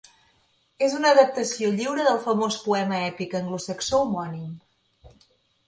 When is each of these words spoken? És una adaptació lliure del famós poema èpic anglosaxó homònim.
És 0.87 0.95
una 0.99 1.11
adaptació 1.15 1.69
lliure 1.75 2.07
del 2.09 2.17
famós 2.25 2.57
poema 2.63 2.99
èpic 3.11 3.37
anglosaxó 3.43 4.03
homònim. 4.07 4.51